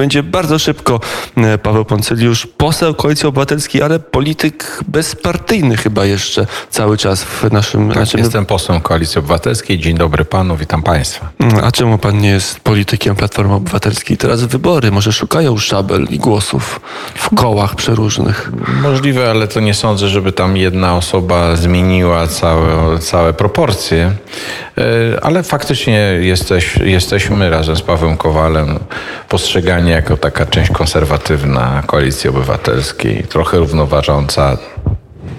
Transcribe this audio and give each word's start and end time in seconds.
Będzie 0.00 0.22
bardzo 0.22 0.58
szybko 0.58 1.00
e, 1.36 1.58
Paweł 1.58 1.84
Poncyliusz, 1.84 2.46
poseł 2.56 2.94
Koalicji 2.94 3.26
Obywatelskiej, 3.26 3.82
ale 3.82 3.98
polityk 3.98 4.80
bezpartyjny 4.88 5.76
chyba 5.76 6.04
jeszcze 6.04 6.46
cały 6.70 6.98
czas 6.98 7.24
w 7.24 7.52
naszym... 7.52 7.88
Tak, 7.88 7.96
naszym... 7.96 8.20
Jestem 8.20 8.46
posłem 8.46 8.80
Koalicji 8.80 9.18
Obywatelskiej. 9.18 9.78
Dzień 9.78 9.96
dobry 9.96 10.24
panu, 10.24 10.56
witam 10.56 10.82
państwa. 10.82 11.28
Mm, 11.40 11.64
a 11.64 11.72
czemu 11.72 11.98
pan 11.98 12.18
nie 12.18 12.28
jest 12.28 12.60
politykiem 12.60 13.16
Platformy 13.16 13.54
Obywatelskiej? 13.54 14.16
Teraz 14.16 14.42
wybory, 14.42 14.90
może 14.90 15.12
szukają 15.12 15.58
szabel 15.58 16.06
i 16.10 16.18
głosów 16.18 16.80
w 17.14 17.34
kołach 17.34 17.74
przeróżnych. 17.74 18.52
Możliwe, 18.82 19.30
ale 19.30 19.48
to 19.48 19.60
nie 19.60 19.74
sądzę, 19.74 20.08
żeby 20.08 20.32
tam 20.32 20.56
jedna 20.56 20.96
osoba 20.96 21.56
zmieniła 21.56 22.26
całe, 22.26 22.98
całe 22.98 23.32
proporcje. 23.32 24.12
E, 24.78 25.24
ale 25.24 25.42
faktycznie 25.42 25.98
jesteś, 26.20 26.76
jesteśmy 26.76 27.50
razem 27.50 27.76
z 27.76 27.82
Pawłem 27.82 28.16
Kowalem 28.16 28.78
postrzegani 29.28 29.89
jako 29.90 30.16
taka 30.16 30.46
część 30.46 30.70
konserwatywna 30.70 31.82
Koalicji 31.86 32.30
Obywatelskiej, 32.30 33.24
trochę 33.28 33.58
równoważąca 33.58 34.58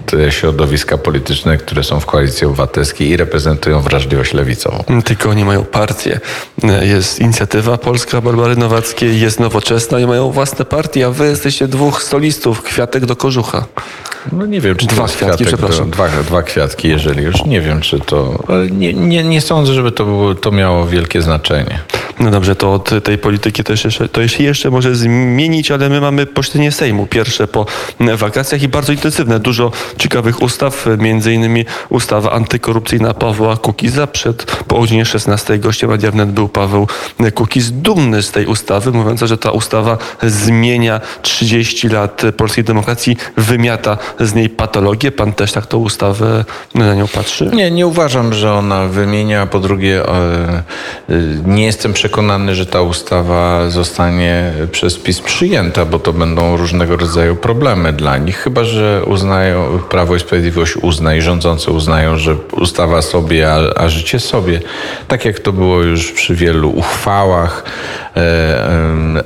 te 0.06 0.32
środowiska 0.32 0.98
polityczne, 0.98 1.56
które 1.56 1.84
są 1.84 2.00
w 2.00 2.06
Koalicji 2.06 2.46
Obywatelskiej 2.46 3.08
i 3.08 3.16
reprezentują 3.16 3.80
wrażliwość 3.80 4.32
lewicową. 4.34 4.84
Tylko 5.04 5.30
oni 5.30 5.44
mają 5.44 5.64
partię. 5.64 6.20
Jest 6.82 7.20
inicjatywa 7.20 7.78
polska 7.78 8.20
Barbary 8.20 8.56
Nowackiej, 8.56 9.20
jest 9.20 9.40
nowoczesna 9.40 10.00
i 10.00 10.06
mają 10.06 10.30
własne 10.30 10.64
partie, 10.64 11.06
a 11.06 11.10
wy 11.10 11.26
jesteście 11.26 11.68
dwóch 11.68 12.02
solistów, 12.02 12.62
kwiatek 12.62 13.06
do 13.06 13.16
kożucha. 13.16 13.64
No 14.32 14.46
nie 14.46 14.60
wiem, 14.60 14.76
czy 14.76 14.86
Dwa 14.86 15.06
kwiatki, 15.06 15.44
przepraszam. 15.44 15.90
To, 15.90 15.96
dwa, 15.96 16.08
dwa 16.08 16.42
kwiatki, 16.42 16.88
jeżeli 16.88 17.22
już. 17.22 17.44
Nie 17.44 17.60
wiem, 17.60 17.80
czy 17.80 18.00
to... 18.00 18.44
Nie, 18.70 18.94
nie, 18.94 19.24
nie 19.24 19.40
sądzę, 19.40 19.74
żeby 19.74 19.92
to, 19.92 20.04
było, 20.04 20.34
to 20.34 20.50
miało 20.50 20.86
wielkie 20.86 21.22
znaczenie. 21.22 21.78
No 22.20 22.30
dobrze, 22.30 22.56
to 22.56 22.72
od 22.72 22.90
tej 23.04 23.18
polityki 23.18 23.64
też 23.64 23.84
jeszcze, 23.84 24.08
to 24.08 24.28
się 24.28 24.44
jeszcze 24.44 24.70
może 24.70 24.96
zmienić, 24.96 25.70
ale 25.70 25.88
my 25.88 26.00
mamy 26.00 26.26
posiedzenie 26.26 26.72
Sejmu, 26.72 27.06
pierwsze 27.06 27.48
po 27.48 27.66
wakacjach 28.16 28.62
i 28.62 28.68
bardzo 28.68 28.92
intensywne. 28.92 29.40
Dużo 29.40 29.72
ciekawych 29.98 30.42
ustaw, 30.42 30.86
między 30.98 31.32
innymi 31.32 31.64
ustawa 31.88 32.32
antykorupcyjna 32.32 33.14
Pawła 33.14 33.56
Kukiza. 33.56 34.06
Przed 34.06 34.44
po 34.44 34.80
godzinie 34.80 35.04
16 35.04 35.58
gościem 35.58 35.90
Radia 35.90 36.10
Wnet 36.10 36.30
był 36.30 36.48
Paweł 36.48 36.88
Kukiz, 37.34 37.70
dumny 37.70 38.22
z 38.22 38.30
tej 38.30 38.46
ustawy, 38.46 38.92
mówiąc, 38.92 39.20
że 39.20 39.38
ta 39.38 39.50
ustawa 39.50 39.98
zmienia 40.22 41.00
30 41.22 41.88
lat 41.88 42.22
polskiej 42.36 42.64
demokracji, 42.64 43.16
wymiata 43.36 43.98
z 44.20 44.34
niej 44.34 44.48
patologię. 44.48 45.12
Pan 45.12 45.32
też 45.32 45.52
tak 45.52 45.66
tą 45.66 45.78
ustawę 45.78 46.44
na 46.74 46.94
nią 46.94 47.08
patrzy? 47.08 47.50
Nie, 47.52 47.70
nie 47.70 47.86
uważam, 47.86 48.34
że 48.34 48.52
ona 48.52 48.86
wymienia. 48.86 49.46
Po 49.46 49.60
drugie, 49.60 50.08
e, 50.08 50.08
e, 50.08 50.62
nie 51.46 51.64
jestem 51.64 51.92
przekonany, 51.92 52.54
że 52.54 52.66
ta 52.66 52.82
ustawa 52.82 53.70
zostanie 53.70 54.52
przez 54.72 54.98
PiS 54.98 55.20
przyjęta, 55.20 55.84
bo 55.84 55.98
to 55.98 56.12
będą 56.12 56.56
różnego 56.56 56.96
rodzaju 56.96 57.36
problemy 57.36 57.92
dla 57.92 58.18
nich. 58.18 58.36
Chyba, 58.36 58.64
że 58.64 59.02
uznają, 59.06 59.78
Prawo 59.90 60.16
i 60.16 60.20
Sprawiedliwość 60.20 60.76
uzna 60.76 61.14
i 61.14 61.20
rządzący 61.20 61.70
uznają, 61.70 62.16
że 62.16 62.36
ustawa 62.52 63.02
sobie, 63.02 63.52
a, 63.52 63.82
a 63.82 63.88
życie 63.88 64.20
sobie. 64.20 64.60
Tak 65.08 65.24
jak 65.24 65.40
to 65.40 65.52
było 65.52 65.80
już 65.80 66.12
przy 66.12 66.34
wielu 66.34 66.70
uchwałach 66.70 67.64
e, 68.11 68.11
e, 68.11 68.11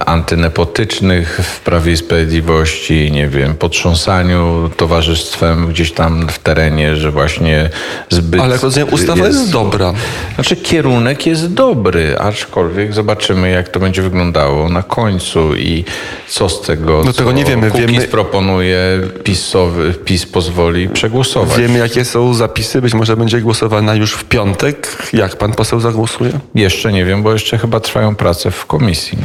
antynepotycznych 0.07 1.41
w 1.43 1.61
Prawie 1.61 1.93
i 1.93 1.97
Sprawiedliwości, 1.97 3.13
nie 3.13 3.29
wiem, 3.29 3.55
potrząsaniu 3.55 4.71
towarzystwem 4.77 5.69
gdzieś 5.69 5.93
tam 5.93 6.29
w 6.29 6.39
terenie, 6.39 6.97
że 6.97 7.11
właśnie 7.11 7.71
zbyt... 8.11 8.41
Ale 8.41 8.57
rozumiem, 8.57 8.89
ustawa 8.93 9.27
jest 9.27 9.51
dobra. 9.51 9.93
Znaczy 10.35 10.57
kierunek 10.57 11.27
jest 11.27 11.55
dobry, 11.55 12.19
aczkolwiek 12.19 12.95
zobaczymy 12.95 13.51
jak 13.51 13.69
to 13.69 13.81
będzie 13.81 14.03
wyglądało 14.03 14.69
na 14.69 14.83
końcu 14.83 15.57
i 15.57 15.85
co 16.29 16.49
z 16.49 16.61
tego, 16.61 17.03
No 17.05 17.13
tego 17.13 17.33
nie 17.33 17.45
wiemy. 17.45 17.71
Kukiz 17.71 17.87
Wiemy- 17.87 18.09
proponuje, 18.09 18.79
PiSowy, 19.25 19.95
PiS 20.05 20.27
pozwoli 20.27 20.89
przegłosować. 20.89 21.59
Wiemy, 21.59 21.79
jakie 21.79 22.05
są 22.05 22.35
zapisy. 22.35 22.83
Być 22.83 22.95
może 22.95 23.17
będzie 23.17 23.41
głosowana 23.41 23.95
już 23.95 24.13
w 24.13 24.25
piątek. 24.25 24.97
Jak 25.13 25.37
pan 25.37 25.53
poseł 25.53 25.81
zagłosuje? 25.81 26.31
Jeszcze 26.55 26.93
nie 26.93 27.05
wiem, 27.05 27.23
bo 27.23 27.33
jeszcze 27.33 27.59
chyba 27.59 27.81
trwają 27.81 28.15
prace 28.15 28.51
w 28.51 28.67
komisji 28.67 28.76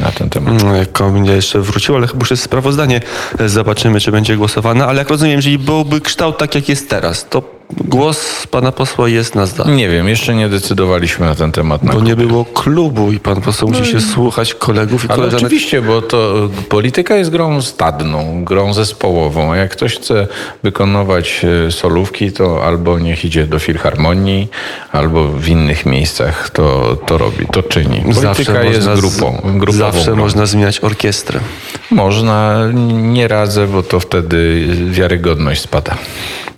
na 0.02 0.12
ten 0.12 0.30
temat. 0.30 0.62
Mm, 0.62 0.86
Komisja 0.92 1.34
jeszcze 1.34 1.60
wróciła, 1.60 1.98
ale 1.98 2.06
chyba 2.06 2.18
już 2.20 2.30
jest 2.30 2.42
sprawozdanie. 2.42 3.00
E, 3.38 3.48
Zobaczymy, 3.48 4.00
czy 4.00 4.12
będzie 4.12 4.36
głosowana. 4.36 4.86
Ale 4.86 4.98
jak 4.98 5.08
rozumiem, 5.10 5.36
jeżeli 5.36 5.58
byłby 5.58 6.00
kształt 6.00 6.38
tak, 6.38 6.54
jak 6.54 6.68
jest 6.68 6.90
teraz, 6.90 7.26
to 7.28 7.61
głos 7.84 8.46
pana 8.50 8.72
posła 8.72 9.08
jest 9.08 9.34
na 9.34 9.46
zdanie. 9.46 9.74
Nie 9.76 9.88
wiem, 9.88 10.08
jeszcze 10.08 10.34
nie 10.34 10.48
decydowaliśmy 10.48 11.26
na 11.26 11.34
ten 11.34 11.52
temat. 11.52 11.82
Na 11.82 11.92
Bo 11.92 12.00
nie 12.00 12.16
było 12.16 12.44
klubu 12.44 13.12
i 13.12 13.18
pan 13.20 13.40
poseł 13.40 13.68
musi 13.68 13.92
się 13.92 14.00
słuchać 14.00 14.54
kolegów 14.54 15.04
i 15.04 15.08
Ale 15.08 15.16
koleżanek. 15.16 15.46
oczywiście, 15.46 15.82
bo 15.82 16.02
to 16.02 16.48
polityka 16.68 17.16
jest 17.16 17.30
grą 17.30 17.62
stadną, 17.62 18.44
grą 18.44 18.72
zespołową. 18.74 19.52
A 19.52 19.56
jak 19.56 19.70
ktoś 19.70 19.94
chce 19.96 20.26
wykonywać 20.62 21.40
y, 21.68 21.72
solówki, 21.72 22.32
to 22.32 22.64
albo 22.64 22.98
niech 22.98 23.24
idzie 23.24 23.46
do 23.46 23.58
filharmonii, 23.58 24.48
albo 24.92 25.28
w 25.28 25.48
innych 25.48 25.86
miejscach 25.86 26.50
to, 26.50 26.96
to 27.06 27.18
robi, 27.18 27.46
to 27.52 27.62
czyni. 27.62 28.02
Polityka 28.14 28.62
jest 28.64 28.78
można 28.86 28.96
z- 28.96 29.00
grupą, 29.00 29.42
Zawsze 29.68 30.04
grą. 30.04 30.16
można 30.16 30.46
zmieniać 30.46 30.80
orkiestrę. 30.80 31.40
Można, 31.90 32.58
nie 32.92 33.28
radzę, 33.28 33.66
bo 33.66 33.82
to 33.82 34.00
wtedy 34.00 34.66
wiarygodność 34.90 35.60
spada. 35.60 35.94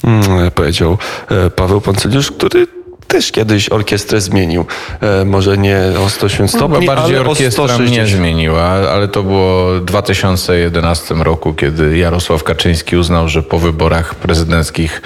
Mm, 0.04 0.50
powiedział 0.50 0.98
e, 1.28 1.50
Paweł 1.50 1.80
Poncyliusz, 1.80 2.30
który 2.30 2.66
też 3.08 3.32
kiedyś 3.32 3.68
orkiestrę 3.68 4.20
zmienił. 4.20 4.64
E, 5.00 5.24
Może 5.24 5.58
nie 5.58 5.78
o 6.06 6.10
180 6.10 6.50
stopni, 6.50 6.80
Chyba 6.80 6.94
bardziej 6.96 7.16
ale 7.16 7.26
o 7.26 7.30
orkiestra 7.30 7.64
160. 7.64 7.90
mnie 7.90 8.06
zmieniła, 8.16 8.62
ale 8.64 9.08
to 9.08 9.22
było 9.22 9.74
w 9.80 9.84
2011 9.84 11.14
roku, 11.14 11.54
kiedy 11.54 11.98
Jarosław 11.98 12.44
Kaczyński 12.44 12.96
uznał, 12.96 13.28
że 13.28 13.42
po 13.42 13.58
wyborach 13.58 14.14
prezydenckich 14.14 15.02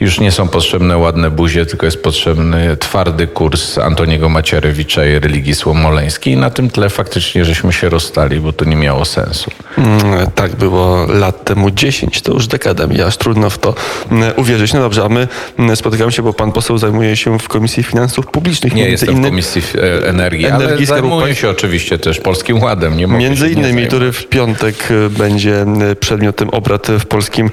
już 0.00 0.20
nie 0.20 0.32
są 0.32 0.48
potrzebne 0.48 0.98
ładne 0.98 1.30
buzie, 1.30 1.66
tylko 1.66 1.86
jest 1.86 2.02
potrzebny 2.02 2.76
twardy 2.76 3.26
kurs 3.26 3.78
Antoniego 3.78 4.28
Macierewicza 4.28 5.06
i 5.06 5.18
religii 5.18 5.54
słomoleńskiej. 5.54 6.32
I 6.32 6.36
na 6.36 6.50
tym 6.50 6.70
tle 6.70 6.90
faktycznie 6.90 7.44
żeśmy 7.44 7.72
się 7.72 7.88
rozstali, 7.88 8.40
bo 8.40 8.52
to 8.52 8.64
nie 8.64 8.76
miało 8.76 9.04
sensu. 9.04 9.50
Mm, 9.78 10.30
Tak 10.34 10.56
było 10.56 11.06
lat 11.08 11.44
temu 11.44 11.70
10, 11.70 12.22
to 12.22 12.32
już 12.32 12.46
dekada 12.46 12.86
mija, 12.86 13.06
aż 13.06 13.16
trudno 13.16 13.50
w 13.50 13.58
to 13.58 13.74
mm, 14.10 14.32
uwierzyć. 14.36 14.72
No 14.72 14.80
dobrze, 14.80 15.04
a 15.04 15.08
my 15.08 15.28
mm, 15.58 15.76
spotykamy 15.76 16.12
się, 16.12 16.22
bo 16.22 16.32
pan 16.32 16.52
poseł 16.52 16.78
zajmuje 16.78 17.16
się 17.16 17.25
w 17.38 17.48
Komisji 17.48 17.82
Finansów 17.82 18.26
Publicznych. 18.26 18.74
Nie 18.74 18.88
jestem 18.88 19.14
w 19.14 19.18
innymi- 19.18 19.24
Komisji 19.30 19.62
e, 19.74 20.08
Energii, 20.08 20.46
Energii, 20.46 20.76
ale 20.76 20.86
zajmuję 20.86 21.34
się 21.34 21.50
oczywiście 21.50 21.98
też 21.98 22.20
Polskim 22.20 22.62
Ładem. 22.62 22.96
Nie 22.96 23.06
Między 23.06 23.40
się 23.40 23.46
nie 23.46 23.52
innymi, 23.52 23.64
zajmować. 23.64 23.88
który 23.88 24.12
w 24.12 24.26
piątek 24.28 24.90
y, 24.90 25.10
będzie 25.10 25.66
y, 25.92 25.96
przedmiotem 25.96 26.48
obrad 26.50 26.86
w 27.00 27.06
polskim 27.06 27.50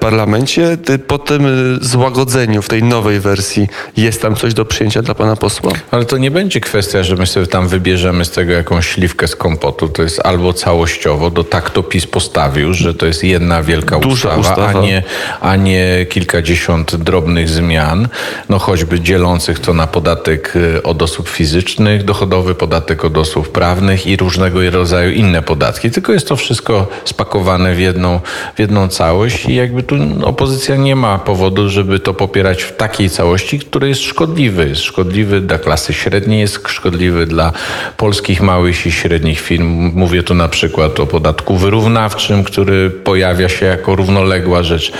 parlamencie. 0.00 0.76
Po 1.06 1.18
tym 1.18 1.46
złagodzeniu 1.80 2.62
w 2.62 2.68
tej 2.68 2.82
nowej 2.82 3.20
wersji 3.20 3.68
jest 3.96 4.22
tam 4.22 4.34
coś 4.36 4.54
do 4.54 4.64
przyjęcia 4.64 5.02
dla 5.02 5.14
pana 5.14 5.36
posła? 5.36 5.72
Ale 5.90 6.04
to 6.04 6.18
nie 6.18 6.30
będzie 6.30 6.60
kwestia, 6.60 7.02
że 7.02 7.16
my 7.16 7.26
sobie 7.26 7.46
tam 7.46 7.68
wybierzemy 7.68 8.24
z 8.24 8.30
tego 8.30 8.52
jakąś 8.52 8.86
śliwkę 8.88 9.28
z 9.28 9.36
kompotu. 9.36 9.88
To 9.88 10.02
jest 10.02 10.20
albo 10.24 10.52
całościowo, 10.52 11.30
do 11.30 11.44
tak 11.44 11.70
to 11.70 11.82
PiS 11.82 12.06
postawił, 12.06 12.74
że 12.74 12.94
to 12.94 13.06
jest 13.06 13.24
jedna 13.24 13.62
wielka 13.62 13.96
ustawa, 13.96 14.36
ustawa. 14.36 14.78
A, 14.78 14.82
nie, 14.82 15.02
a 15.40 15.56
nie 15.56 16.06
kilkadziesiąt 16.08 16.96
drobnych 16.96 17.48
zmian, 17.48 18.08
no 18.48 18.58
choćby 18.58 19.00
dzielących 19.14 19.60
to 19.60 19.74
na 19.74 19.86
podatek 19.86 20.56
y, 20.56 20.82
od 20.82 21.02
osób 21.02 21.28
fizycznych, 21.28 22.04
dochodowy 22.04 22.54
podatek 22.54 23.04
od 23.04 23.18
osób 23.18 23.52
prawnych 23.52 24.06
i 24.06 24.16
różnego 24.16 24.70
rodzaju 24.70 25.12
inne 25.12 25.42
podatki. 25.42 25.90
Tylko 25.90 26.12
jest 26.12 26.28
to 26.28 26.36
wszystko 26.36 26.86
spakowane 27.04 27.74
w 27.74 27.80
jedną, 27.80 28.20
w 28.54 28.58
jedną 28.58 28.88
całość 28.88 29.46
i 29.46 29.54
jakby 29.54 29.82
tu 29.82 29.96
opozycja 30.24 30.76
nie 30.76 30.96
ma 30.96 31.18
powodu, 31.18 31.68
żeby 31.68 31.98
to 31.98 32.14
popierać 32.14 32.62
w 32.62 32.76
takiej 32.76 33.10
całości, 33.10 33.58
który 33.58 33.88
jest 33.88 34.00
szkodliwy. 34.00 34.68
Jest 34.68 34.82
szkodliwy 34.82 35.40
dla 35.40 35.58
klasy 35.58 35.92
średniej, 35.92 36.40
jest 36.40 36.68
szkodliwy 36.68 37.26
dla 37.26 37.52
polskich 37.96 38.42
małych 38.42 38.86
i 38.86 38.92
średnich 38.92 39.40
firm. 39.40 39.90
Mówię 39.94 40.22
tu 40.22 40.34
na 40.34 40.48
przykład 40.48 41.00
o 41.00 41.06
podatku 41.06 41.56
wyrównawczym, 41.56 42.44
który 42.44 42.90
pojawia 42.90 43.48
się 43.48 43.66
jako 43.66 43.96
równoległa 43.96 44.62
rzecz. 44.62 44.92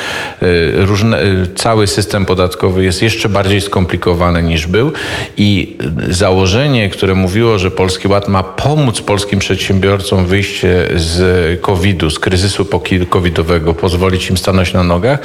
Y, 0.43 0.73
Różne, 0.77 1.23
y, 1.23 1.47
cały 1.55 1.87
system 1.87 2.27
podatkowy 2.27 2.85
jest 2.85 3.03
jeszcze 3.03 3.29
bardziej 3.29 3.61
skomplikowany 3.61 4.04
niż 4.43 4.67
był. 4.67 4.93
I 5.37 5.77
założenie, 6.09 6.91
które 6.91 7.15
mówiło, 7.15 7.59
że 7.59 7.71
Polski 7.71 8.09
Ład 8.09 8.29
ma 8.29 8.43
pomóc 8.43 9.01
polskim 9.01 9.39
przedsiębiorcom 9.39 10.27
wyjście 10.27 10.89
z 10.97 11.61
COVID-u, 11.61 12.11
z 12.11 12.19
kryzysu 12.19 12.67
covidowego, 13.11 13.75
pozwolić 13.75 14.31
im 14.31 14.37
stanąć 14.37 14.73
na 14.73 14.85
nogach, 14.85 15.19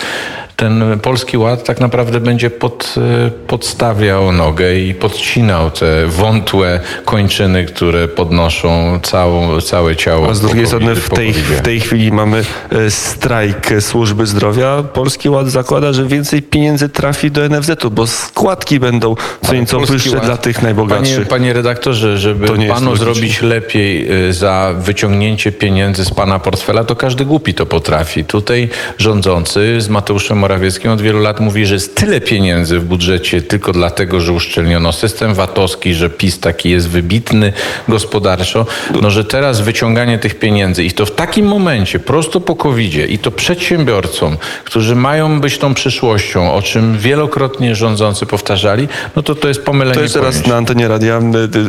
ten 0.59 1.00
Polski 1.01 1.38
Ład 1.38 1.63
tak 1.63 1.79
naprawdę 1.79 2.19
będzie 2.19 2.50
pod, 2.50 2.95
e, 3.27 3.31
podstawiał 3.31 4.31
nogę 4.31 4.75
i 4.79 4.94
podcinał 4.94 5.71
te 5.71 6.07
wątłe 6.07 6.79
kończyny, 7.06 7.65
które 7.65 8.07
podnoszą 8.07 9.00
całą, 9.03 9.61
całe 9.61 9.95
ciało. 9.95 10.29
A 10.29 10.33
z 10.33 10.41
drugiej 10.41 10.67
strony 10.67 10.95
w 10.95 11.09
tej, 11.09 11.33
w 11.33 11.61
tej 11.61 11.79
chwili 11.79 12.11
mamy 12.11 12.44
e, 12.71 12.91
strajk 12.91 13.69
służby 13.79 14.25
zdrowia. 14.25 14.83
Polski 14.94 15.29
Ład 15.29 15.47
zakłada, 15.47 15.94
że 15.94 16.06
więcej 16.06 16.41
pieniędzy 16.41 16.89
trafi 16.89 17.31
do 17.31 17.50
NFZ-u, 17.50 17.91
bo 17.91 18.07
składki 18.07 18.79
będą 18.79 19.15
co 19.41 19.53
nieco 19.53 19.79
wyższe 19.79 20.15
Ład- 20.15 20.25
dla 20.25 20.38
tych 20.38 20.56
Panie, 20.56 20.65
najbogatszych. 20.65 21.27
panie 21.27 21.53
redaktorze, 21.53 22.17
żeby 22.17 22.47
panu 22.67 22.95
zrobić 22.95 23.41
lepiej 23.41 24.11
y, 24.29 24.33
za 24.33 24.73
wyciągnięcie 24.79 25.51
pieniędzy 25.51 26.06
z 26.06 26.09
pana 26.09 26.39
portfela, 26.39 26.83
to 26.83 26.95
każdy 26.95 27.25
głupi 27.25 27.53
to 27.53 27.65
potrafi. 27.65 28.25
Tutaj 28.25 28.69
rządzący 28.97 29.81
z 29.81 29.89
Mateuszem 29.89 30.49
Morawieckim 30.50 30.92
od 30.92 31.01
wielu 31.01 31.19
lat 31.19 31.40
mówi, 31.40 31.66
że 31.66 31.74
jest 31.74 31.96
tyle 31.96 32.22
pieniędzy 32.22 32.80
w 32.80 32.84
budżecie 32.84 33.42
tylko 33.42 33.72
dlatego, 33.72 34.22
że 34.22 34.34
uszczelniono 34.34 34.92
system 34.94 35.34
VAT-owski, 35.34 35.94
że 35.94 36.10
PiS 36.10 36.40
taki 36.40 36.69
jest 36.69 36.90
wybitny 36.90 37.54
gospodarczo, 37.88 38.66
no 39.01 39.12
że 39.12 39.25
teraz 39.25 39.62
wyciąganie 39.62 40.19
tych 40.19 40.40
pieniędzy 40.40 40.84
i 40.84 40.92
to 40.92 41.06
w 41.06 41.12
takim 41.12 41.46
momencie, 41.46 42.00
prosto 42.00 42.42
po 42.42 42.56
covid 42.56 43.10
i 43.10 43.19
to 43.19 43.31
przedsiębiorcom, 43.31 44.38
którzy 44.63 44.96
mają 44.96 45.42
być 45.42 45.57
tą 45.57 45.74
przyszłością, 45.74 46.54
o 46.54 46.62
czym 46.62 46.98
wielokrotnie 46.98 47.75
rządzący 47.75 48.25
powtarzali, 48.25 48.88
no 49.16 49.24
to 49.24 49.36
to 49.36 49.48
jest 49.48 49.66
pomylenie 49.66 49.95
To 49.95 50.02
jeszcze 50.02 50.22
raz 50.22 50.34
pojęć. 50.34 50.48
na 50.48 50.56
antenie 50.56 50.88
radia 50.88 51.19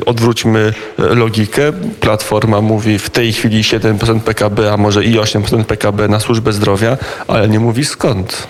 y, 0.00 0.04
odwróćmy 0.04 0.72
y, 0.98 1.14
logikę. 1.14 1.72
Platforma 2.00 2.60
mówi 2.60 2.98
w 2.98 3.10
tej 3.10 3.32
chwili 3.32 3.62
7% 3.62 4.20
PKB, 4.20 4.72
a 4.72 4.76
może 4.76 5.04
i 5.04 5.18
8% 5.18 5.64
PKB 5.64 6.08
na 6.08 6.20
służbę 6.20 6.52
zdrowia, 6.52 6.96
ale 7.28 7.48
nie 7.48 7.60
mówi 7.60 7.84
skąd. 7.84 8.46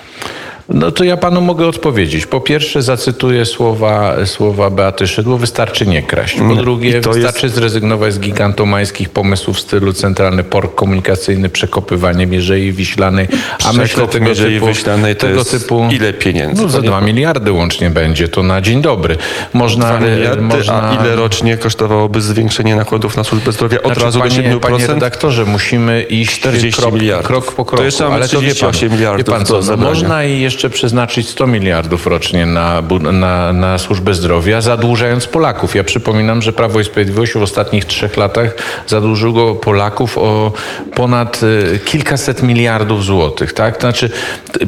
No 0.70 0.90
to 0.90 1.04
ja 1.04 1.16
panu 1.16 1.40
mogę 1.40 1.66
odpowiedzieć. 1.66 2.26
Po 2.26 2.40
pierwsze 2.40 2.82
zacytuję 2.82 3.46
słowa, 3.46 4.26
słowa 4.26 4.70
Beaty 4.70 5.06
Szydło, 5.06 5.38
wystarczy 5.38 5.86
nie 5.86 6.02
kraść. 6.02 6.36
Po 6.48 6.54
drugie, 6.54 7.00
wystarczy 7.00 7.48
zrezygnować 7.48 8.14
z 8.14 8.20
gigantomańskich 8.20 9.08
pomysłów 9.08 9.56
w 9.56 9.60
stylu 9.60 9.92
centralny 9.92 10.44
port 10.44 10.74
komunikacyjny, 10.74 11.48
przekopywanie 11.48 12.26
Mierzei 12.26 12.72
Wiślanej, 12.72 13.28
a 13.64 13.72
myślę 13.72 14.08
tego 14.08 14.26
Mierzei 14.26 14.54
typu, 14.54 14.66
Wiślanej 14.66 15.16
to 15.16 15.26
tego 15.26 15.38
jest 15.38 15.50
typu 15.50 15.88
ile 15.90 16.12
pieniędzy? 16.12 16.62
No 16.62 16.68
za 16.68 16.80
dwa 16.82 17.00
miliardy 17.00 17.52
łącznie 17.52 17.90
będzie, 17.90 18.28
to 18.28 18.42
na 18.42 18.60
dzień 18.60 18.82
dobry. 18.82 19.16
Można, 19.52 20.00
miliardy, 20.00 20.42
można... 20.42 20.90
a 20.90 20.94
ile 20.94 21.16
rocznie 21.16 21.56
kosztowałoby 21.56 22.20
zwiększenie 22.20 22.76
nakładów 22.76 23.16
na 23.16 23.24
służbę 23.24 23.52
zdrowia 23.52 23.78
od 23.78 23.84
Znaczy, 23.84 24.00
razu 24.00 24.18
panie, 24.18 24.50
do 24.50 24.58
7%? 24.58 24.60
Panie 24.60 24.86
redaktorze, 24.86 25.44
musimy 25.44 26.02
iść 26.02 26.40
40 26.40 26.82
krok, 26.82 26.94
miliardów. 26.94 27.26
krok 27.26 27.52
po 27.52 27.64
kroku. 27.64 27.76
To 27.76 27.84
jeszcze 27.84 28.04
mamy 28.04 28.16
ale 28.16 28.28
to 28.28 28.40
wie 28.40 28.46
pan, 28.46 28.72
38 28.72 28.92
miliardów 28.92 29.26
Wie 29.26 29.32
pan 29.32 29.46
co, 29.46 29.60
no, 29.60 29.76
można 29.76 30.24
i 30.24 30.40
jeszcze 30.40 30.59
przeznaczyć 30.68 31.28
100 31.28 31.46
miliardów 31.46 32.06
rocznie 32.06 32.46
na, 32.46 32.82
na, 33.12 33.52
na 33.52 33.78
służbę 33.78 34.14
zdrowia, 34.14 34.60
zadłużając 34.60 35.26
Polaków. 35.26 35.74
Ja 35.74 35.84
przypominam, 35.84 36.42
że 36.42 36.52
Prawo 36.52 36.80
i 36.80 36.84
Sprawiedliwość 36.84 37.32
w 37.32 37.42
ostatnich 37.42 37.84
trzech 37.84 38.16
latach 38.16 38.54
zadłużyło 38.86 39.54
Polaków 39.54 40.18
o 40.18 40.52
ponad 40.94 41.40
e, 41.74 41.78
kilkaset 41.78 42.42
miliardów 42.42 43.04
złotych. 43.04 43.52
Tak? 43.52 43.80
Znaczy, 43.80 44.10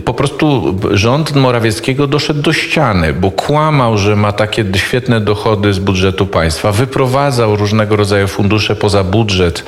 po 0.05 0.15
prostu 0.15 0.79
rząd 0.91 1.35
Morawieckiego 1.35 2.07
doszedł 2.07 2.43
do 2.43 2.53
ściany, 2.53 3.13
bo 3.13 3.31
kłamał, 3.31 3.99
że 3.99 4.17
ma 4.17 4.33
takie 4.33 4.65
świetne 4.77 5.21
dochody 5.21 5.73
z 5.73 5.79
budżetu 5.79 6.27
państwa, 6.27 6.73
wyprowadzał 6.73 7.57
różnego 7.57 7.97
rodzaju 7.97 8.29
fundusze 8.29 8.77
poza 8.77 9.05
budżet, 9.05 9.65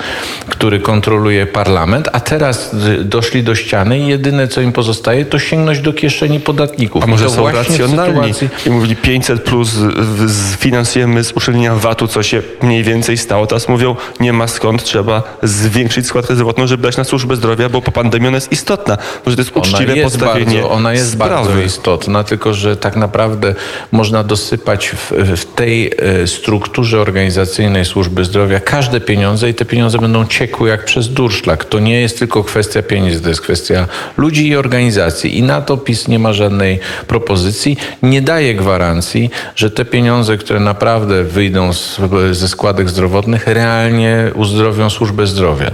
który 0.49 0.81
kontroluje 0.81 1.47
parlament, 1.47 2.09
a 2.13 2.21
teraz 2.21 2.75
y, 2.75 3.05
doszli 3.05 3.43
do 3.43 3.55
ściany 3.55 3.99
i 3.99 4.07
jedyne, 4.07 4.49
co 4.49 4.61
im 4.61 4.73
pozostaje, 4.73 5.25
to 5.25 5.39
sięgnąć 5.39 5.81
do 5.81 5.93
kieszeni 5.93 6.14
podatników. 6.45 7.05
A 7.05 7.07
może 7.07 7.31
są 7.31 7.51
racjonalni 7.51 8.35
sytuacji- 8.35 8.49
i 8.67 8.71
mówili 8.71 8.97
500 8.97 9.43
plus 9.43 9.71
sfinansujemy 10.53 11.25
z 11.25 11.33
uszczelnienia 11.33 11.75
VAT-u, 11.75 12.09
co 12.09 12.23
się 12.23 12.43
mniej 12.63 12.85
więcej 12.85 13.17
stało. 13.19 13.47
Teraz 13.47 13.69
mówią, 13.69 13.97
nie 14.21 14.33
ma 14.33 14.49
skąd, 14.49 14.85
trzeba 14.85 15.23
zwiększyć 15.43 16.07
składkę 16.07 16.35
zdrowotną, 16.35 16.67
żeby 16.67 16.83
dać 16.83 16.97
na 16.97 17.05
służbę 17.05 17.37
zdrowia, 17.37 17.69
bo 17.69 17.83
po 17.83 17.93
pandemii 17.93 18.29
ona 18.29 18.37
jest 18.37 18.53
istotna. 18.53 18.99
Może 19.27 19.37
to 19.37 19.41
jest 19.43 19.57
uczciwe 19.57 19.93
Ona 19.93 19.95
jest, 19.95 20.19
postawienie 20.19 20.55
bardzo, 20.61 20.71
ona 20.71 20.93
jest 20.93 21.13
sprawy. 21.13 21.35
bardzo 21.49 21.61
istotna, 21.63 22.25
tylko 22.25 22.55
że 22.55 22.77
tak 22.77 22.97
naprawdę 22.97 23.55
można 23.93 24.25
dosypać 24.25 24.89
w, 24.89 25.13
w 25.37 25.45
tej 25.55 25.93
e, 26.23 26.27
strukturze 26.27 27.01
organizacyjnej 27.01 27.85
służby 27.85 28.25
zdrowia 28.25 28.61
każde 28.61 29.01
pieniądze 29.01 29.51
i 29.51 29.55
te 29.55 29.65
pieniądze 29.65 29.99
będą 29.99 30.27
ciekły 30.27 30.69
jak 30.69 30.85
przez 30.85 31.09
durszlak. 31.09 31.65
To 31.65 31.79
nie 31.79 32.01
jest 32.01 32.19
tylko 32.19 32.45
kwestia 32.45 32.83
pieniędzy, 32.83 33.21
to 33.21 33.29
jest 33.29 33.41
kwestia 33.41 33.87
ludzi 34.17 34.49
i 34.49 34.57
organizacji. 34.57 35.39
I 35.39 35.43
na 35.43 35.61
to 35.61 35.77
PiS 35.77 35.94
nie 36.09 36.19
ma 36.19 36.33
żadnej 36.33 36.81
propozycji. 37.07 37.77
Nie 38.03 38.23
daje 38.23 38.55
gwarancji, 38.55 39.31
że 39.57 39.71
te 39.71 39.85
pieniądze, 39.85 40.37
które 40.37 40.61
naprawdę 40.61 41.25
wyjdą 41.25 41.73
z, 41.73 42.01
ze 42.33 42.49
składek 42.49 42.89
zdrowotnych, 42.91 43.47
realnie 43.47 44.31
uzdrowią 44.35 44.91
służbę 44.91 45.27
zdrowia. 45.27 45.71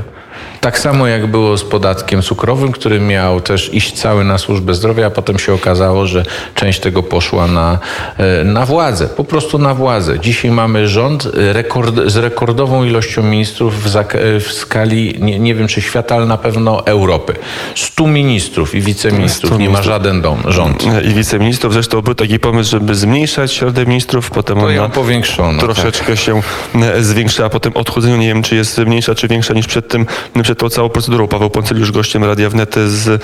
Tak 0.61 0.79
samo 0.79 1.07
jak 1.07 1.27
było 1.27 1.57
z 1.57 1.65
podatkiem 1.65 2.23
cukrowym, 2.23 2.73
który 2.73 3.01
miał 3.01 3.41
też 3.41 3.75
iść 3.75 3.93
cały 3.93 4.25
na 4.25 4.39
służbę 4.39 4.75
zdrowia, 4.75 5.07
a 5.07 5.11
potem 5.11 5.39
się 5.39 5.55
okazało, 5.55 6.07
że 6.07 6.25
część 6.55 6.81
tego 6.81 7.03
poszła 7.03 7.47
na, 7.47 7.79
e, 8.19 8.45
na 8.45 8.67
władzę, 8.67 9.09
po 9.09 9.25
prostu 9.25 9.59
na 9.59 9.75
władzę. 9.75 10.19
Dzisiaj 10.19 10.51
mamy 10.51 10.89
rząd 10.89 11.27
e, 11.27 11.53
rekord, 11.53 11.95
z 12.07 12.17
rekordową 12.17 12.85
ilością 12.85 13.23
ministrów 13.23 13.83
w, 13.83 13.97
e, 13.97 14.41
w 14.41 14.53
skali, 14.53 15.15
nie, 15.21 15.39
nie 15.39 15.55
wiem 15.55 15.69
czy 15.69 15.81
świata, 15.83 16.15
ale 16.15 16.27
na 16.27 16.37
pewno 16.39 16.87
Europy. 16.87 17.35
100 17.75 18.07
ministrów 18.07 18.75
i 18.75 18.81
wiceministrów, 18.81 19.51
100 19.51 19.59
nie 19.61 19.71
ma 19.71 19.83
żaden 19.83 20.23
dom, 20.23 20.43
rząd. 20.49 20.85
I 21.05 21.15
wiceministrów. 21.15 21.73
Zresztą 21.73 22.03
był 22.03 22.15
taki 22.15 22.39
pomysł, 22.39 22.71
żeby 22.71 22.95
zmniejszać 22.95 23.53
środę 23.53 23.87
ministrów, 23.87 24.31
potem 24.31 24.59
To 24.59 24.67
ona 24.67 24.89
powiększono. 24.89 25.63
tak. 25.63 25.75
troszeczkę 25.75 26.17
się 26.17 26.41
e, 26.83 27.03
zwiększyła, 27.03 27.47
a 27.47 27.51
potem 27.51 27.73
odchudzeniu 27.77 28.17
nie 28.17 28.29
wiem, 28.29 28.43
czy 28.43 28.57
jest 28.57 28.79
mniejsza, 28.79 29.15
czy 29.15 29.29
większa 29.29 29.55
niż 29.55 29.67
przed 29.67 29.89
tym, 29.89 30.07
przed 30.43 30.50
tą 30.55 30.69
całą 30.69 30.89
procedurą. 30.89 31.29
Paweł 31.29 31.51
Poncyliusz 31.51 31.93
gościem 31.93 32.25
Radia 32.25 32.51
Wnet 32.51 32.75
z, 32.75 33.23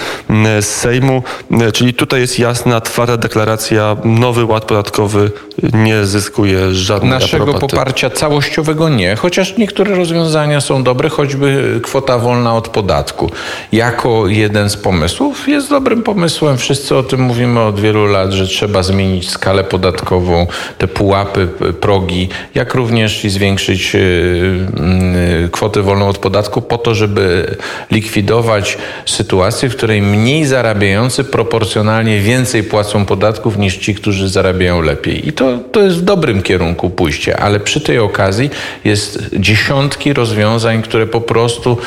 z 0.61 0.67
Sejmu, 0.67 1.23
czyli 1.73 1.95
tutaj 1.95 2.21
jest 2.21 2.39
jasna, 2.39 2.81
twarda 2.81 3.17
deklaracja, 3.17 3.97
nowy 4.05 4.45
ład 4.45 4.65
podatkowy 4.65 5.31
nie 5.73 6.05
zyskuje 6.05 6.75
żadnej 6.75 7.11
Naszego 7.11 7.43
aprobaty. 7.43 7.67
poparcia 7.67 8.11
całościowego 8.11 8.89
nie, 8.89 9.17
chociaż 9.17 9.57
niektóre 9.59 9.95
rozwiązania 9.95 10.61
są 10.61 10.83
dobre, 10.83 11.09
choćby 11.09 11.81
kwota 11.83 12.19
wolna 12.19 12.55
od 12.55 12.69
podatku. 12.69 13.31
Jako 13.73 14.27
jeden 14.27 14.71
z 14.71 14.77
pomysłów 14.77 15.49
jest 15.49 15.71
dobrym 15.71 16.03
pomysłem. 16.03 16.59
Wszyscy 16.59 16.97
o 16.97 17.03
tym 17.03 17.21
mówimy 17.21 17.61
od 17.61 17.81
wielu 17.81 18.07
lat, 18.07 18.33
że 18.33 18.47
trzeba 18.47 18.83
zmienić 18.83 19.31
skalę 19.31 19.65
podatkową, 19.65 20.47
te 20.79 20.89
pułapy, 20.89 21.49
progi, 21.81 22.29
jak 22.55 22.75
również 22.75 23.25
i 23.25 23.31
zwiększyć 23.31 23.95
yy, 23.95 24.01
yy, 25.41 25.49
kwotę 25.49 25.83
wolną 25.83 26.09
od 26.09 26.19
podatku 26.19 26.63
po 26.63 26.79
to, 26.79 26.95
żeby 26.95 27.16
likwidować 27.91 28.79
sytuację, 29.07 29.69
w 29.69 29.77
której 29.77 30.03
mniej 30.03 30.47
zarabiający 30.47 31.25
proporcjonalnie 31.25 32.21
więcej 32.21 32.63
płacą 32.63 33.05
podatków 33.07 33.59
niż 33.59 33.77
ci, 33.77 33.95
którzy 33.95 34.29
zarabiają 34.29 34.81
lepiej. 34.81 35.29
I 35.29 35.33
to, 35.33 35.59
to 35.73 35.83
jest 35.83 35.97
w 35.97 36.03
dobrym 36.03 36.43
kierunku 36.43 36.91
pójście, 36.91 37.37
ale 37.37 37.61
przy 37.61 37.81
tej 37.81 37.99
okazji 37.99 38.51
jest 38.85 39.29
dziesiątki 39.33 40.13
rozwiązań, 40.13 40.83
które 40.83 41.07
po 41.07 41.21
prostu 41.21 41.79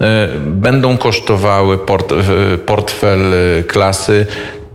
e, 0.00 0.28
będą 0.46 0.96
kosztowały 0.96 1.78
port, 1.78 2.12
e, 2.12 2.58
portfel 2.58 3.20
e, 3.34 3.62
klasy 3.62 4.26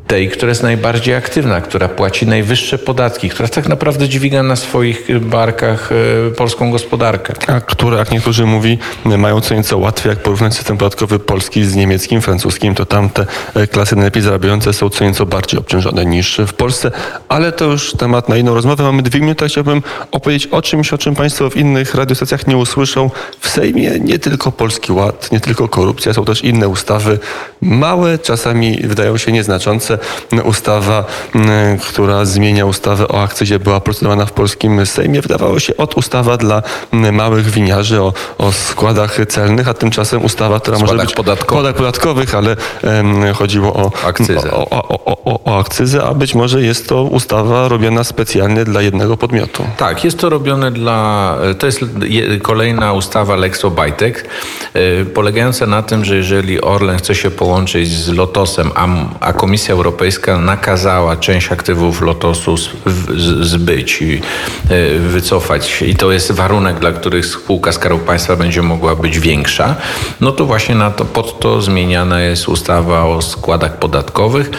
tej, 0.08 0.30
która 0.30 0.50
jest 0.50 0.64
najbardziej 0.64 1.16
aktywna, 1.16 1.62
która 1.62 1.90
płaci 1.90 2.28
najwyższe 2.28 2.78
podatki, 2.78 3.30
która 3.30 3.50
tak 3.50 3.68
naprawdę 3.68 4.10
dźwiga 4.10 4.44
na 4.44 4.56
swoich 4.56 5.20
barkach 5.20 5.90
e, 5.92 6.32
polską 6.32 6.72
gospodarkę. 6.72 7.34
A 7.48 7.62
które, 7.62 7.98
jak 7.98 8.12
niektórzy 8.12 8.46
mówi, 8.46 8.78
mają 9.06 9.42
co 9.42 9.56
nieco 9.56 9.78
łatwiej, 9.78 10.10
jak 10.10 10.20
porównać 10.20 10.56
system 10.56 10.78
podatkowy 10.78 11.20
polski 11.20 11.66
z 11.66 11.76
niemieckim, 11.76 12.22
francuskim, 12.22 12.76
to 12.76 12.86
tamte 12.86 13.26
e, 13.56 13.68
klasy 13.68 13.96
najlepiej 13.96 14.24
zarabiające 14.24 14.74
są 14.74 14.90
co 14.90 15.06
nieco 15.06 15.26
bardziej 15.26 15.60
obciążone 15.60 16.06
niż 16.06 16.42
w 16.48 16.54
Polsce, 16.54 16.92
ale 17.30 17.52
to 17.52 17.66
już 17.66 17.94
temat 17.94 18.30
na 18.30 18.38
inną 18.38 18.54
rozmowę. 18.54 18.84
Mamy 18.84 19.02
dwie 19.02 19.20
minuty, 19.20 19.48
chciałbym 19.48 19.84
opowiedzieć 20.12 20.48
o 20.48 20.62
czymś, 20.62 20.94
o 20.94 20.98
czym 20.98 21.16
Państwo 21.16 21.50
w 21.50 21.58
innych 21.58 21.96
radiostacjach 21.96 22.48
nie 22.48 22.58
usłyszą. 22.58 23.10
W 23.40 23.50
Sejmie 23.50 24.00
nie 24.00 24.20
tylko 24.20 24.52
Polski 24.52 24.92
Ład, 24.92 25.32
nie 25.32 25.40
tylko 25.40 25.68
korupcja, 25.68 26.14
są 26.14 26.26
też 26.26 26.44
inne 26.44 26.68
ustawy, 26.68 27.20
małe, 27.62 28.20
czasami 28.20 28.80
wydają 28.84 29.18
się 29.18 29.32
nieznaczące. 29.32 29.97
Ustawa, 30.44 31.06
m, 31.36 31.48
która 31.90 32.26
zmienia 32.26 32.66
ustawę 32.66 33.08
o 33.08 33.22
akcyzie, 33.24 33.60
była 33.60 33.80
procedowana 33.80 34.26
w 34.26 34.32
polskim 34.32 34.86
Sejmie. 34.86 35.22
Wydawało 35.22 35.60
się 35.60 35.78
od 35.78 35.98
ustawa 35.98 36.38
dla 36.38 36.62
m, 36.94 37.16
małych 37.16 37.50
winiarzy 37.50 38.02
o, 38.02 38.14
o 38.38 38.52
składach 38.52 39.18
celnych, 39.28 39.68
a 39.68 39.74
tymczasem 39.74 40.26
ustawa, 40.26 40.60
która 40.60 40.78
może 40.78 40.88
Składach 40.88 41.06
być 41.06 41.16
podatkowych. 41.16 41.58
podatek 41.58 41.78
podatkowych, 41.78 42.36
ale 42.36 42.56
em, 42.84 43.34
chodziło 43.34 43.74
o 43.74 43.92
Akcyzę. 44.06 44.52
O, 44.52 44.70
o, 44.70 45.44
o, 45.46 45.60
akcyzę, 45.60 46.04
a 46.04 46.14
być 46.14 46.36
może 46.36 46.62
jest 46.62 46.90
to 46.90 47.04
ustawa 47.04 47.68
robiona 47.68 48.04
specjalnie 48.04 48.66
dla 48.66 48.82
jednego 48.82 49.18
podmiotu. 49.18 49.64
Tak, 49.78 50.04
jest 50.04 50.20
to 50.20 50.30
robione 50.30 50.72
dla. 50.72 51.36
To 51.60 51.66
jest 51.66 51.80
je- 52.04 52.40
kolejna 52.40 52.94
ustawa 52.94 53.36
Lex 53.36 53.66
Obajtek. 53.66 54.26
y, 54.76 55.06
polegające 55.06 55.68
na 55.68 55.84
tym, 55.84 56.06
że 56.06 56.16
jeżeli 56.16 56.62
Orlen 56.62 56.98
chce 56.98 57.16
się 57.16 57.32
połączyć 57.32 57.90
z 57.92 58.10
Lotosem, 58.10 58.72
a, 58.76 58.88
a 59.20 59.34
Komisja 59.34 59.74
Europejska 59.74 59.87
nakazała 60.38 61.18
część 61.18 61.52
aktywów 61.52 62.02
Lotosu 62.02 62.56
zbyć 63.42 64.02
i 64.02 64.22
y, 64.72 65.00
wycofać 65.00 65.82
i 65.82 65.96
to 65.96 66.12
jest 66.12 66.32
warunek, 66.32 66.80
dla 66.80 66.92
których 66.92 67.26
spółka 67.26 67.72
Skarbu 67.72 68.00
Państwa 68.00 68.36
będzie 68.36 68.62
mogła 68.62 68.96
być 68.96 69.20
większa, 69.20 69.76
no 70.22 70.32
to 70.32 70.46
właśnie 70.46 70.76
na 70.76 70.92
to, 70.92 71.06
pod 71.06 71.40
to 71.40 71.62
zmieniana 71.62 72.22
jest 72.22 72.50
ustawa 72.50 73.06
o 73.06 73.22
składach 73.22 73.80
podatkowych. 73.80 74.52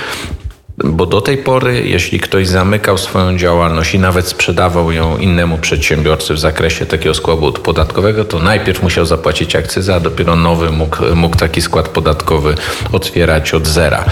Bo 0.85 1.06
do 1.06 1.20
tej 1.20 1.37
pory, 1.37 1.82
jeśli 1.85 2.20
ktoś 2.20 2.49
zamykał 2.49 2.99
swoją 2.99 3.38
działalność 3.38 3.94
i 3.94 3.99
nawet 3.99 4.26
sprzedawał 4.26 4.92
ją 4.92 5.18
innemu 5.18 5.58
przedsiębiorcy 5.58 6.35
w 6.35 6.38
zakresie 6.38 6.87
takiego 6.87 7.14
składu 7.14 7.52
podatkowego, 7.52 8.25
to 8.25 8.38
najpierw 8.38 8.82
musiał 8.82 9.06
zapłacić 9.06 9.56
akcyzę, 9.56 9.94
a 9.94 10.00
dopiero 10.00 10.37
nowy 10.37 10.70
mógł, 10.70 10.97
mógł 11.14 11.37
taki 11.37 11.62
skład 11.62 11.88
podatkowy 11.88 12.54
otwierać 12.92 13.54
od 13.54 13.66
zera. 13.66 14.04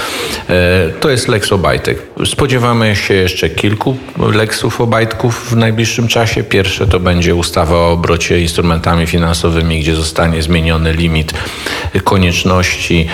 E, 0.49 0.91
To 1.01 1.11
jest 1.11 1.29
Lex 1.29 1.53
Obajtek. 1.53 2.03
Spodziewamy 2.25 2.97
się 2.97 3.15
jeszcze 3.15 3.51
kilku 3.51 3.97
Lexów 4.33 4.81
Obajtków 4.81 5.51
w 5.51 5.57
najbliższym 5.57 6.09
czasie. 6.09 6.43
Pierwsze 6.43 6.87
to 6.87 7.01
będzie 7.01 7.35
ustawa 7.35 7.77
o 7.77 7.93
obrocie 7.93 8.41
instrumentami 8.41 9.07
finansowymi, 9.07 9.81
gdzie 9.81 9.95
zostanie 9.95 10.43
zmieniony 10.43 10.93
limit 10.93 11.35
konieczności 12.01 13.07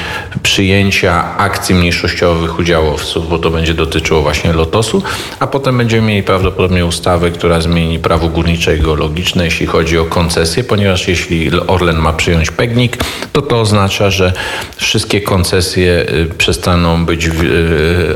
przyjęcia 0.43 1.37
akcji 1.39 1.75
mniejszościowych 1.75 2.59
udziałowców, 2.59 3.29
bo 3.29 3.39
to 3.39 3.51
będzie 3.51 3.75
dotyczyło 3.75 4.23
właśnie 4.23 4.53
Lotosu, 4.53 5.03
a 5.39 5.47
potem 5.47 5.79
będziemy 5.79 6.07
mieli 6.09 6.23
prawdopodobnie 6.23 6.87
ustawę, 6.87 7.31
która 7.31 7.61
zmieni 7.61 7.99
prawo 7.99 8.29
górnicze 8.29 8.77
i 8.77 8.81
geologiczne, 8.81 9.45
jeśli 9.45 9.67
chodzi 9.67 9.99
o 9.99 10.05
koncesje, 10.05 10.65
ponieważ 10.65 11.09
jeśli 11.09 11.51
Orlen 11.67 11.97
ma 11.97 12.12
przyjąć 12.12 12.51
PEGNIK, 12.51 12.97
to 13.33 13.43
to 13.43 13.61
oznacza, 13.61 14.11
że 14.11 14.33
wszystkie 14.77 15.21
koncesje 15.21 16.07
y, 16.11 16.35
przestaną 16.39 17.05
być 17.05 17.27
y, 17.27 17.31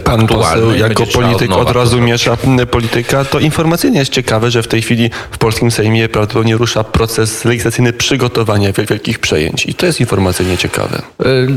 Pan 0.05 0.21
aktualne. 0.21 0.63
poseł 0.63 0.75
jako 0.75 1.07
polityk 1.07 1.53
od 1.53 1.67
to 1.67 1.73
razu 1.73 2.01
miesza 2.01 2.37
polityka. 2.71 3.25
To 3.25 3.39
informacyjnie 3.41 3.99
jest 3.99 4.13
ciekawe, 4.13 4.51
że 4.51 4.63
w 4.63 4.69
tej 4.69 4.83
chwili 4.83 5.11
w 5.31 5.39
polskim 5.39 5.71
Sejmie 5.71 6.09
prawdopodobnie 6.09 6.57
rusza 6.57 6.85
proces 6.85 7.45
legislacyjny 7.45 7.93
przygotowania 7.93 8.73
wiel- 8.73 8.87
wielkich 8.87 9.19
przejęć. 9.19 9.67
I 9.67 9.75
to 9.75 9.87
jest 9.87 10.01
informacyjnie 10.01 10.56
ciekawe. 10.57 11.03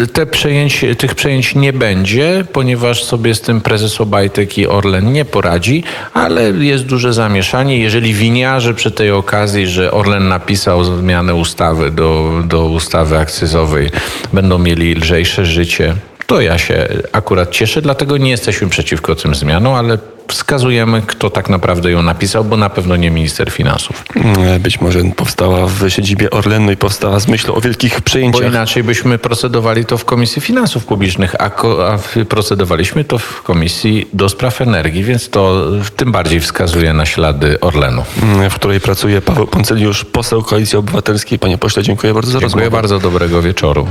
Y, 0.03 0.07
Te 0.07 0.25
przejęć, 0.25 0.85
tych 0.97 1.15
przejęć 1.15 1.55
nie 1.55 1.73
będzie, 1.73 2.45
ponieważ 2.53 3.03
sobie 3.03 3.35
z 3.35 3.41
tym 3.41 3.61
prezes 3.61 4.01
Obajtek 4.01 4.57
i 4.57 4.67
Orlen 4.67 5.13
nie 5.13 5.25
poradzi, 5.25 5.83
ale 6.13 6.49
jest 6.51 6.85
duże 6.85 7.13
zamieszanie. 7.13 7.77
Jeżeli 7.79 8.13
winiarze 8.13 8.73
przy 8.73 8.91
tej 8.91 9.11
okazji, 9.11 9.67
że 9.67 9.91
Orlen 9.91 10.27
napisał 10.27 10.83
zmianę 10.83 11.35
ustawy 11.35 11.91
do, 11.91 12.41
do 12.45 12.65
ustawy 12.65 13.17
akcyzowej, 13.17 13.89
będą 14.33 14.57
mieli 14.59 14.95
lżejsze 14.95 15.45
życie, 15.45 15.95
to 16.29 16.41
ja 16.41 16.57
się 16.57 16.87
akurat 17.11 17.51
cieszę, 17.51 17.81
dlatego 17.81 18.17
nie 18.17 18.29
jesteśmy 18.29 18.69
przeciwko 18.69 19.15
tym 19.15 19.35
zmianom, 19.35 19.73
ale 19.73 19.97
wskazujemy, 20.27 21.01
kto 21.07 21.29
tak 21.29 21.49
naprawdę 21.49 21.91
ją 21.91 22.01
napisał, 22.01 22.43
bo 22.43 22.57
na 22.57 22.69
pewno 22.69 22.95
nie 22.95 23.11
minister 23.11 23.51
finansów. 23.51 24.03
Mm, 24.15 24.59
Być 24.61 24.81
może 24.81 24.99
powstała 25.15 25.67
w 25.67 25.89
siedzibie 25.89 26.29
Orlenu 26.29 26.71
i 26.71 26.77
powstała 26.77 27.19
z 27.19 27.27
myślą 27.27 27.53
o 27.55 27.61
wielkich 27.61 27.93
Bo 27.95 28.01
przejęciach. 28.01 28.47
inaczej 28.51 28.83
byśmy 28.83 29.17
procedowali 29.17 29.85
to 29.85 29.97
w 29.97 30.05
Komisji 30.05 30.41
Finansów 30.41 30.85
Publicznych, 30.85 31.35
a, 31.39 31.45
a 31.93 31.99
procedowaliśmy 32.29 33.03
to 33.03 33.17
w 33.17 33.41
Komisji 33.43 34.09
do 34.13 34.29
Spraw 34.29 34.61
Energii, 34.61 35.03
więc 35.03 35.29
to 35.29 35.65
tym 35.95 36.11
bardziej 36.11 36.39
wskazuje 36.39 36.93
na 36.93 37.05
ślady 37.05 37.59
Orlenu. 37.59 38.03
mm, 38.23 38.49
w 38.49 38.55
której 38.55 38.79
pracuje 38.79 39.21
Paweł 39.21 39.47
Poncyliusz, 39.47 40.05
poseł 40.05 40.43
Koalicji 40.43 40.77
Obywatelskiej. 40.77 41.39
Panie 41.39 41.57
pośle, 41.57 41.83
dziękuję 41.83 42.13
bardzo 42.13 42.31
za 42.31 42.39
Dziękuję 42.39 42.63
rozmowę. 42.65 42.81
bardzo, 42.81 42.99
dobrego 42.99 43.41
wieczoru. 43.41 43.87